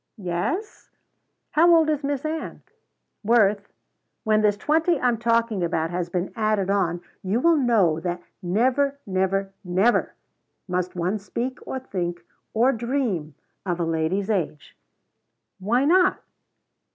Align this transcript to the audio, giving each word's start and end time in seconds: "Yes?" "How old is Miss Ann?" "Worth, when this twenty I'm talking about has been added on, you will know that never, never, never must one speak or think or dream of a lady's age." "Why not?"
"Yes?" 0.17 0.89
"How 1.51 1.71
old 1.75 1.87
is 1.87 2.03
Miss 2.03 2.25
Ann?" 2.25 2.63
"Worth, 3.23 3.71
when 4.23 4.41
this 4.41 4.57
twenty 4.57 4.99
I'm 4.99 5.19
talking 5.19 5.63
about 5.63 5.91
has 5.91 6.09
been 6.09 6.33
added 6.35 6.71
on, 6.71 7.01
you 7.21 7.39
will 7.39 7.55
know 7.55 7.99
that 7.99 8.23
never, 8.41 8.97
never, 9.05 9.53
never 9.63 10.15
must 10.67 10.95
one 10.95 11.19
speak 11.19 11.59
or 11.67 11.77
think 11.77 12.19
or 12.55 12.71
dream 12.71 13.35
of 13.63 13.79
a 13.79 13.85
lady's 13.85 14.31
age." 14.31 14.75
"Why 15.59 15.85
not?" 15.85 16.19